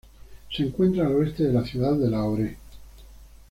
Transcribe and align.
Se 0.51 0.63
encuentra 0.63 1.05
al 1.05 1.13
oeste 1.15 1.43
de 1.43 1.53
la 1.53 1.63
ciudad 1.63 1.93
de 1.95 2.09
Lahore. 2.09 2.57